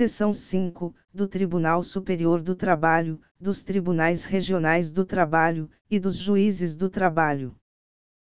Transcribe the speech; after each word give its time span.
Seção 0.00 0.32
5, 0.32 0.94
do 1.12 1.28
Tribunal 1.28 1.82
Superior 1.82 2.40
do 2.40 2.54
Trabalho, 2.54 3.20
dos 3.38 3.62
Tribunais 3.62 4.24
Regionais 4.24 4.90
do 4.90 5.04
Trabalho, 5.04 5.70
e 5.90 6.00
dos 6.00 6.16
Juízes 6.16 6.74
do 6.74 6.88
Trabalho. 6.88 7.54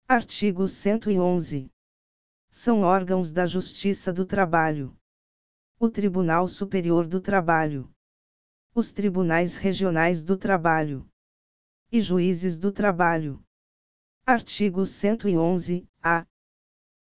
Artigo 0.09 0.67
111. 0.67 1.71
São 2.49 2.81
órgãos 2.81 3.33
da 3.33 3.45
Justiça 3.45 4.11
do 4.11 4.25
Trabalho. 4.25 4.97
O 5.79 5.91
Tribunal 5.91 6.49
Superior 6.49 7.07
do 7.07 7.21
Trabalho. 7.21 7.93
Os 8.75 8.91
Tribunais 8.91 9.55
Regionais 9.55 10.23
do 10.23 10.39
Trabalho. 10.39 11.07
E 11.93 12.01
Juízes 12.01 12.59
do 12.59 12.73
Trabalho. 12.73 13.45
Artigo 14.25 14.87
111. 14.87 15.87
A. 16.03 16.27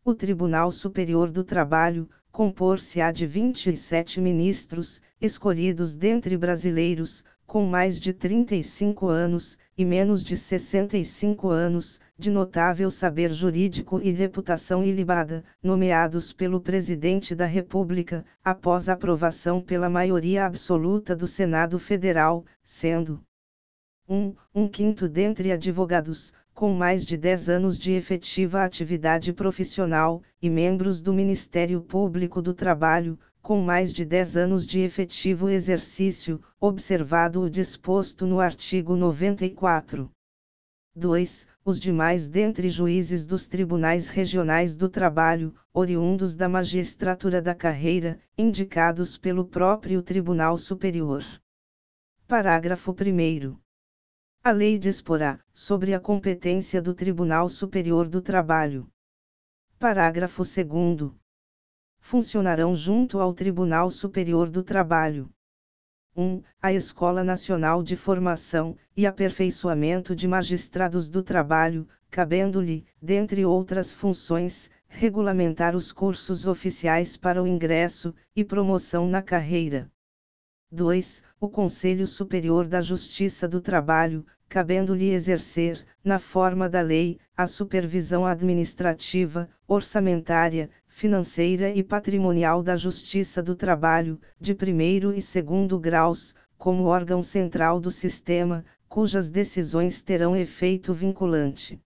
O 0.04 0.12
Tribunal 0.12 0.72
Superior 0.72 1.30
do 1.30 1.44
Trabalho, 1.44 2.10
compor-se-á 2.36 3.10
de 3.10 3.26
27 3.26 4.20
ministros, 4.20 5.00
escolhidos 5.18 5.96
dentre 5.96 6.36
brasileiros, 6.36 7.24
com 7.46 7.64
mais 7.64 7.98
de 7.98 8.12
35 8.12 9.08
anos, 9.08 9.56
e 9.74 9.86
menos 9.86 10.22
de 10.22 10.36
65 10.36 11.48
anos, 11.48 11.98
de 12.18 12.30
notável 12.30 12.90
saber 12.90 13.32
jurídico 13.32 14.02
e 14.02 14.10
reputação 14.10 14.84
ilibada, 14.84 15.42
nomeados 15.62 16.30
pelo 16.30 16.60
Presidente 16.60 17.34
da 17.34 17.46
República, 17.46 18.22
após 18.44 18.90
aprovação 18.90 19.62
pela 19.62 19.88
maioria 19.88 20.44
absoluta 20.44 21.16
do 21.16 21.26
Senado 21.26 21.78
Federal, 21.78 22.44
sendo 22.62 23.18
1. 24.06 24.14
Um, 24.14 24.34
um 24.54 24.68
quinto 24.68 25.08
dentre 25.08 25.50
advogados, 25.50 26.34
com 26.56 26.72
mais 26.72 27.04
de 27.04 27.18
10 27.18 27.50
anos 27.50 27.78
de 27.78 27.92
efetiva 27.92 28.64
atividade 28.64 29.30
profissional, 29.30 30.22
e 30.40 30.48
membros 30.48 31.02
do 31.02 31.12
Ministério 31.12 31.82
Público 31.82 32.40
do 32.40 32.54
Trabalho, 32.54 33.18
com 33.42 33.60
mais 33.60 33.92
de 33.92 34.06
10 34.06 34.38
anos 34.38 34.66
de 34.66 34.80
efetivo 34.80 35.50
exercício, 35.50 36.40
observado 36.58 37.42
o 37.42 37.50
disposto 37.50 38.26
no 38.26 38.40
artigo 38.40 38.96
94. 38.96 40.10
2. 40.94 41.46
Os 41.62 41.78
demais 41.78 42.26
dentre 42.26 42.70
juízes 42.70 43.26
dos 43.26 43.46
tribunais 43.46 44.08
regionais 44.08 44.74
do 44.74 44.88
trabalho, 44.88 45.54
oriundos 45.74 46.34
da 46.34 46.48
magistratura 46.48 47.42
da 47.42 47.54
carreira, 47.54 48.18
indicados 48.38 49.18
pelo 49.18 49.44
próprio 49.44 50.00
Tribunal 50.00 50.56
Superior. 50.56 51.22
Parágrafo 52.26 52.92
1. 52.92 53.65
A 54.46 54.52
lei 54.52 54.78
disporá 54.78 55.40
sobre 55.52 55.92
a 55.92 55.98
competência 55.98 56.80
do 56.80 56.94
Tribunal 56.94 57.48
Superior 57.48 58.08
do 58.08 58.22
Trabalho. 58.22 58.88
Parágrafo 59.76 60.44
2. 60.44 61.10
Funcionarão 61.98 62.72
junto 62.72 63.18
ao 63.18 63.34
Tribunal 63.34 63.90
Superior 63.90 64.48
do 64.48 64.62
Trabalho. 64.62 65.28
1. 66.16 66.44
A 66.62 66.72
Escola 66.72 67.24
Nacional 67.24 67.82
de 67.82 67.96
Formação 67.96 68.76
e 68.96 69.04
Aperfeiçoamento 69.04 70.14
de 70.14 70.28
Magistrados 70.28 71.08
do 71.08 71.24
Trabalho, 71.24 71.88
cabendo-lhe, 72.08 72.86
dentre 73.02 73.44
outras 73.44 73.92
funções, 73.92 74.70
regulamentar 74.86 75.74
os 75.74 75.90
cursos 75.90 76.46
oficiais 76.46 77.16
para 77.16 77.42
o 77.42 77.48
ingresso 77.48 78.14
e 78.36 78.44
promoção 78.44 79.08
na 79.08 79.22
carreira. 79.22 79.90
2. 80.72 81.22
O 81.40 81.48
Conselho 81.48 82.08
Superior 82.08 82.66
da 82.66 82.80
Justiça 82.80 83.46
do 83.46 83.60
Trabalho, 83.60 84.26
cabendo-lhe 84.48 85.10
exercer, 85.10 85.86
na 86.02 86.18
forma 86.18 86.68
da 86.68 86.80
lei, 86.80 87.20
a 87.36 87.46
supervisão 87.46 88.26
administrativa, 88.26 89.48
orçamentária, 89.68 90.68
financeira 90.88 91.70
e 91.70 91.84
patrimonial 91.84 92.64
da 92.64 92.74
Justiça 92.74 93.40
do 93.40 93.54
Trabalho, 93.54 94.20
de 94.40 94.54
primeiro 94.54 95.14
e 95.14 95.22
segundo 95.22 95.78
graus, 95.78 96.34
como 96.58 96.86
órgão 96.86 97.22
central 97.22 97.78
do 97.78 97.90
sistema, 97.90 98.64
cujas 98.88 99.30
decisões 99.30 100.02
terão 100.02 100.34
efeito 100.34 100.92
vinculante. 100.92 101.80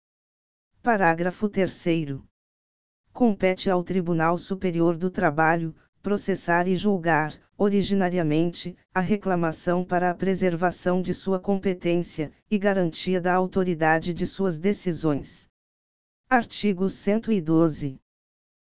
Parágrafo 0.81 1.49
3. 1.49 2.17
Compete 3.11 3.69
ao 3.69 3.83
Tribunal 3.83 4.37
Superior 4.37 4.95
do 4.95 5.09
Trabalho, 5.09 5.75
processar 6.01 6.67
e 6.67 6.75
julgar, 6.75 7.35
originariamente, 7.57 8.75
a 8.93 8.99
reclamação 8.99 9.83
para 9.83 10.09
a 10.09 10.15
preservação 10.15 11.01
de 11.01 11.13
sua 11.13 11.39
competência, 11.39 12.31
e 12.49 12.57
garantia 12.57 13.19
da 13.19 13.33
autoridade 13.33 14.13
de 14.13 14.25
suas 14.25 14.57
decisões. 14.57 15.47
Artigo 16.29 16.89
112. 16.89 17.99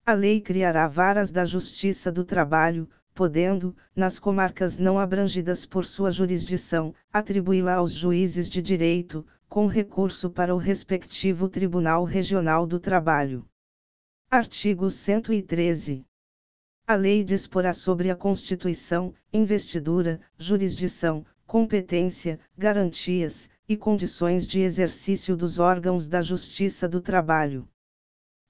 A 0.05 0.13
lei 0.13 0.41
criará 0.41 0.87
varas 0.87 1.31
da 1.31 1.45
Justiça 1.45 2.11
do 2.11 2.25
Trabalho, 2.25 2.89
podendo, 3.13 3.75
nas 3.95 4.19
comarcas 4.19 4.77
não 4.77 4.99
abrangidas 4.99 5.65
por 5.65 5.85
sua 5.85 6.11
jurisdição, 6.11 6.93
atribuí-la 7.11 7.75
aos 7.75 7.93
juízes 7.93 8.49
de 8.49 8.61
direito, 8.61 9.25
com 9.47 9.67
recurso 9.67 10.29
para 10.29 10.53
o 10.53 10.57
respectivo 10.57 11.47
Tribunal 11.47 12.03
Regional 12.03 12.65
do 12.65 12.79
Trabalho. 12.79 13.45
Artigo 14.29 14.89
113. 14.89 16.03
A 16.85 16.95
lei 16.95 17.23
disporá 17.23 17.71
sobre 17.71 18.09
a 18.09 18.15
constituição, 18.15 19.13
investidura, 19.31 20.19
jurisdição, 20.37 21.25
competência, 21.47 22.37
garantias 22.57 23.49
e 23.69 23.77
condições 23.77 24.45
de 24.45 24.59
exercício 24.59 25.37
dos 25.37 25.59
órgãos 25.59 26.09
da 26.09 26.21
Justiça 26.21 26.87
do 26.87 26.99
Trabalho. 26.99 27.65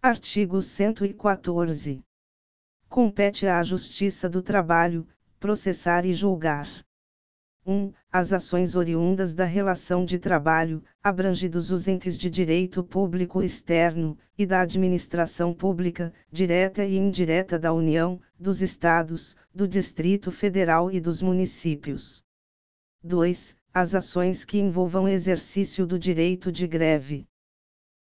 Artigo 0.01 0.63
114. 0.63 2.03
Compete 2.89 3.45
à 3.45 3.61
Justiça 3.61 4.27
do 4.27 4.41
Trabalho 4.41 5.07
processar 5.39 6.03
e 6.03 6.13
julgar 6.13 6.67
1. 7.65 7.93
As 8.11 8.33
ações 8.33 8.75
oriundas 8.75 9.33
da 9.33 9.45
relação 9.45 10.03
de 10.03 10.19
trabalho, 10.19 10.83
abrangidos 11.01 11.71
os 11.71 11.87
entes 11.87 12.17
de 12.17 12.29
direito 12.29 12.83
público 12.83 13.41
externo, 13.41 14.17
e 14.37 14.45
da 14.45 14.61
administração 14.61 15.53
pública, 15.53 16.13
direta 16.31 16.83
e 16.83 16.97
indireta 16.97 17.57
da 17.57 17.71
União, 17.71 18.19
dos 18.37 18.61
Estados, 18.61 19.35
do 19.53 19.67
Distrito 19.67 20.31
Federal 20.31 20.91
e 20.91 20.99
dos 20.99 21.21
municípios. 21.21 22.23
2. 23.03 23.57
As 23.73 23.95
ações 23.95 24.45
que 24.45 24.59
envolvam 24.59 25.07
exercício 25.07 25.87
do 25.87 25.97
direito 25.97 26.51
de 26.51 26.67
greve. 26.67 27.25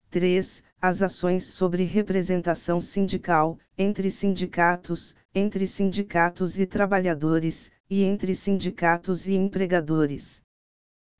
3. 0.09 0.63
As 0.83 1.03
ações 1.03 1.45
sobre 1.45 1.83
representação 1.83 2.81
sindical, 2.81 3.59
entre 3.77 4.09
sindicatos, 4.09 5.15
entre 5.31 5.67
sindicatos 5.67 6.57
e 6.57 6.65
trabalhadores, 6.65 7.71
e 7.87 8.01
entre 8.01 8.33
sindicatos 8.33 9.27
e 9.27 9.35
empregadores. 9.35 10.41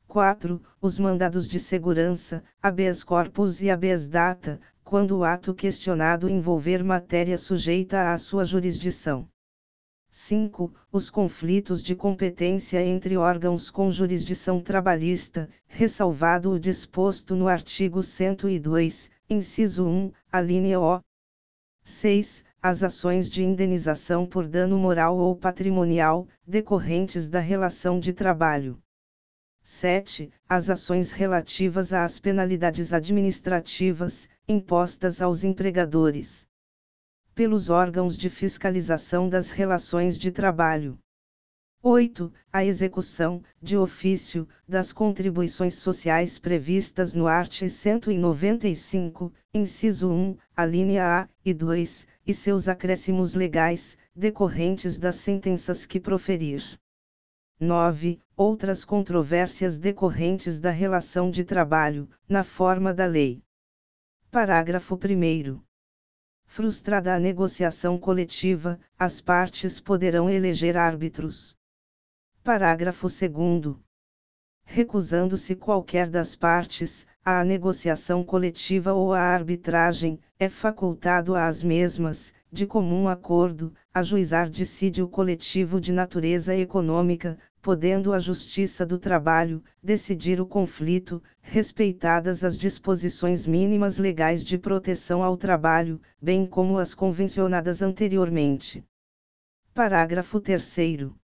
4. 0.07 0.59
Os 0.81 0.97
mandados 0.97 1.47
de 1.47 1.59
segurança, 1.59 2.43
habeas 2.59 3.03
corpus 3.03 3.61
e 3.61 3.69
habeas 3.69 4.07
data, 4.07 4.59
quando 4.83 5.19
o 5.19 5.23
ato 5.23 5.53
questionado 5.53 6.27
envolver 6.27 6.83
matéria 6.83 7.37
sujeita 7.37 8.11
à 8.11 8.17
sua 8.17 8.43
jurisdição. 8.43 9.29
5. 10.09 10.73
Os 10.91 11.11
conflitos 11.11 11.83
de 11.83 11.95
competência 11.95 12.83
entre 12.83 13.15
órgãos 13.15 13.69
com 13.69 13.91
jurisdição 13.91 14.59
trabalhista, 14.59 15.47
ressalvado 15.67 16.51
o 16.51 16.59
disposto 16.59 17.35
no 17.35 17.47
artigo 17.47 18.01
102, 18.01 19.11
inciso 19.31 19.87
1, 19.87 20.11
a 20.31 20.41
linha 20.41 20.79
O. 20.79 21.01
6 21.83 22.43
as 22.61 22.83
ações 22.83 23.27
de 23.27 23.43
indenização 23.43 24.27
por 24.27 24.47
dano 24.47 24.77
moral 24.77 25.17
ou 25.17 25.35
patrimonial, 25.35 26.27
decorrentes 26.45 27.27
da 27.27 27.39
relação 27.39 27.99
de 27.99 28.13
trabalho. 28.13 28.79
7. 29.63 30.31
As 30.47 30.69
ações 30.69 31.11
relativas 31.11 31.91
às 31.91 32.19
penalidades 32.19 32.93
administrativas, 32.93 34.29
impostas 34.47 35.23
aos 35.23 35.43
empregadores. 35.43 36.47
Pelos 37.33 37.69
órgãos 37.69 38.15
de 38.15 38.29
fiscalização 38.29 39.27
das 39.27 39.49
relações 39.49 40.15
de 40.19 40.31
trabalho. 40.31 40.99
8. 41.83 42.31
A 42.53 42.63
execução, 42.63 43.41
de 43.59 43.75
ofício, 43.75 44.47
das 44.67 44.93
contribuições 44.93 45.73
sociais 45.73 46.37
previstas 46.37 47.11
no 47.11 47.25
art. 47.25 47.67
195, 47.67 49.33
inciso 49.51 50.11
1, 50.11 50.37
a 50.55 50.63
linha 50.63 51.21
A, 51.21 51.29
e 51.43 51.55
2, 51.55 52.07
e 52.27 52.35
seus 52.35 52.67
acréscimos 52.67 53.33
legais, 53.33 53.97
decorrentes 54.15 54.99
das 54.99 55.15
sentenças 55.15 55.87
que 55.87 55.99
proferir. 55.99 56.63
9. 57.59 58.19
Outras 58.37 58.85
controvérsias 58.85 59.79
decorrentes 59.79 60.59
da 60.59 60.69
relação 60.69 61.31
de 61.31 61.43
trabalho, 61.43 62.07
na 62.29 62.43
forma 62.43 62.93
da 62.93 63.07
lei. 63.07 63.41
Parágrafo 64.29 64.93
1. 64.93 65.59
Frustrada 66.45 67.15
a 67.15 67.19
negociação 67.19 67.97
coletiva, 67.97 68.79
as 68.99 69.19
partes 69.19 69.79
poderão 69.79 70.29
eleger 70.29 70.77
árbitros. 70.77 71.59
Parágrafo 72.43 73.05
2. 73.07 73.75
Recusando-se 74.65 75.55
qualquer 75.55 76.09
das 76.09 76.35
partes, 76.35 77.05
à 77.23 77.43
negociação 77.43 78.23
coletiva 78.23 78.93
ou 78.93 79.13
à 79.13 79.19
arbitragem, 79.19 80.19
é 80.39 80.49
facultado 80.49 81.35
às 81.35 81.61
mesmas, 81.61 82.33
de 82.51 82.65
comum 82.65 83.07
acordo, 83.07 83.71
ajuizar 83.93 84.49
dissídio 84.49 85.07
coletivo 85.07 85.79
de 85.79 85.93
natureza 85.93 86.55
econômica, 86.55 87.37
podendo 87.61 88.11
a 88.11 88.17
Justiça 88.17 88.87
do 88.87 88.97
Trabalho 88.97 89.63
decidir 89.83 90.41
o 90.41 90.45
conflito, 90.47 91.21
respeitadas 91.41 92.43
as 92.43 92.57
disposições 92.57 93.45
mínimas 93.45 93.99
legais 93.99 94.43
de 94.43 94.57
proteção 94.57 95.21
ao 95.21 95.37
trabalho, 95.37 96.01
bem 96.19 96.47
como 96.47 96.79
as 96.79 96.95
convencionadas 96.95 97.83
anteriormente. 97.83 98.83
Parágrafo 99.75 100.39
3. 100.39 101.20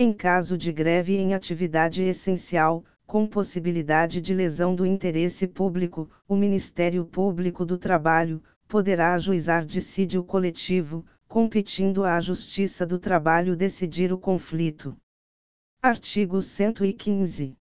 Em 0.00 0.12
caso 0.12 0.56
de 0.56 0.72
greve 0.72 1.16
em 1.16 1.34
atividade 1.34 2.04
essencial, 2.04 2.84
com 3.04 3.26
possibilidade 3.26 4.20
de 4.20 4.32
lesão 4.32 4.72
do 4.72 4.86
interesse 4.86 5.44
público, 5.44 6.08
o 6.28 6.36
Ministério 6.36 7.04
Público 7.04 7.66
do 7.66 7.76
Trabalho 7.76 8.40
poderá 8.68 9.14
ajuizar 9.14 9.64
dissídio 9.64 10.22
coletivo, 10.22 11.04
competindo 11.26 12.04
à 12.04 12.20
Justiça 12.20 12.86
do 12.86 12.96
Trabalho 12.96 13.56
decidir 13.56 14.12
o 14.12 14.18
conflito. 14.18 14.96
Artigo 15.82 16.40
115. 16.40 17.56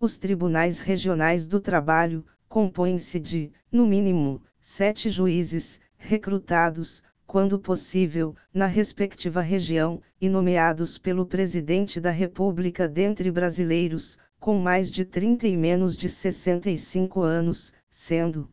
Os 0.00 0.16
tribunais 0.16 0.80
regionais 0.80 1.46
do 1.46 1.60
trabalho 1.60 2.24
compõem-se 2.48 3.20
de, 3.20 3.52
no 3.70 3.86
mínimo, 3.86 4.42
sete 4.62 5.10
juízes, 5.10 5.78
recrutados, 5.98 7.02
quando 7.30 7.60
possível, 7.60 8.34
na 8.52 8.66
respectiva 8.66 9.40
região, 9.40 10.02
e 10.20 10.28
nomeados 10.28 10.98
pelo 10.98 11.24
Presidente 11.24 12.00
da 12.00 12.10
República 12.10 12.88
dentre 12.88 13.30
brasileiros, 13.30 14.18
com 14.40 14.58
mais 14.58 14.90
de 14.90 15.04
30 15.04 15.46
e 15.46 15.56
menos 15.56 15.96
de 15.96 16.08
65 16.08 17.20
anos, 17.20 17.72
sendo 17.88 18.48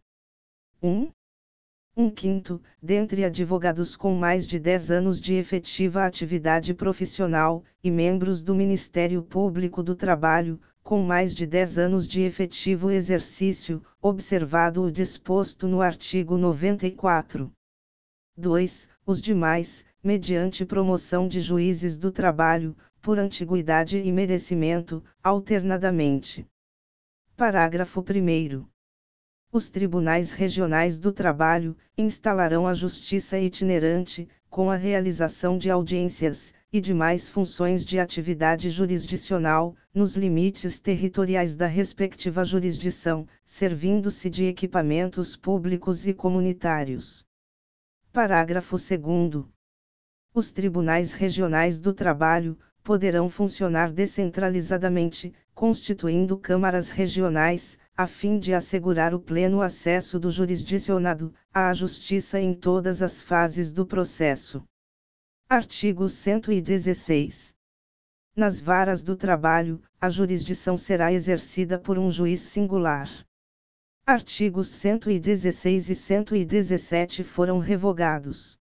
1. 0.84 1.10
Um 1.96 2.12
quinto, 2.12 2.62
dentre 2.80 3.26
advogados 3.26 3.96
com 3.96 4.14
mais 4.14 4.46
de 4.46 4.60
10 4.60 4.92
anos 4.92 5.20
de 5.20 5.34
efetiva 5.34 6.06
atividade 6.06 6.72
profissional, 6.76 7.64
e 7.84 7.90
membros 7.90 8.44
do 8.44 8.54
Ministério 8.54 9.24
Público 9.24 9.82
do 9.82 9.96
Trabalho, 9.96 10.62
com 10.84 11.02
mais 11.02 11.34
de 11.34 11.48
10 11.48 11.80
anos 11.80 12.08
de 12.08 12.22
efetivo 12.22 12.92
exercício, 12.92 13.82
observado 14.00 14.84
o 14.84 14.92
disposto 14.92 15.68
no 15.68 15.82
artigo 15.82 16.38
94. 16.38 17.52
2. 18.40 18.88
Os 19.04 19.20
demais, 19.20 19.84
mediante 20.04 20.64
promoção 20.64 21.28
de 21.28 21.42
juízes 21.42 21.98
do 21.98 22.12
trabalho, 22.12 22.78
por 23.02 23.18
antiguidade 23.18 23.98
e 23.98 24.12
merecimento, 24.12 25.04
alternadamente. 25.24 26.46
Parágrafo 27.36 28.00
1. 28.02 28.64
Os 29.52 29.72
tribunais 29.72 30.34
regionais 30.34 31.00
do 31.00 31.12
trabalho 31.12 31.76
instalarão 31.98 32.68
a 32.68 32.76
justiça 32.76 33.40
itinerante, 33.40 34.30
com 34.52 34.70
a 34.70 34.76
realização 34.76 35.58
de 35.58 35.72
audiências 35.72 36.54
e 36.72 36.80
demais 36.80 37.32
funções 37.32 37.84
de 37.84 37.98
atividade 37.98 38.70
jurisdicional, 38.70 39.76
nos 39.92 40.16
limites 40.16 40.80
territoriais 40.80 41.56
da 41.56 41.66
respectiva 41.66 42.46
jurisdição, 42.46 43.28
servindo-se 43.44 44.30
de 44.30 44.46
equipamentos 44.46 45.36
públicos 45.36 46.06
e 46.06 46.14
comunitários. 46.14 47.27
Parágrafo 48.18 48.78
2. 48.78 49.46
Os 50.34 50.52
tribunais 50.52 51.14
regionais 51.14 51.80
do 51.80 51.94
trabalho 51.94 52.58
poderão 52.84 53.30
funcionar 53.30 53.92
descentralizadamente, 53.92 55.32
constituindo 55.54 56.36
câmaras 56.36 56.90
regionais, 56.90 57.78
a 57.96 58.08
fim 58.08 58.40
de 58.40 58.56
assegurar 58.56 59.14
o 59.14 59.20
pleno 59.20 59.62
acesso 59.62 60.20
do 60.20 60.32
jurisdicionado 60.32 61.32
à 61.54 61.72
justiça 61.74 62.40
em 62.40 62.56
todas 62.56 63.04
as 63.04 63.22
fases 63.22 63.72
do 63.72 63.86
processo. 63.86 64.64
Artigo 65.48 66.10
116. 66.10 67.54
Nas 68.36 68.60
varas 68.60 69.04
do 69.04 69.16
trabalho, 69.16 69.80
a 70.02 70.10
jurisdição 70.10 70.76
será 70.76 71.14
exercida 71.14 71.78
por 71.78 72.00
um 72.00 72.10
juiz 72.10 72.42
singular. 72.42 73.08
Artigos 74.10 74.70
116 74.70 75.90
e 75.90 75.94
117 75.96 77.26
foram 77.26 77.60
revogados. 77.60 78.58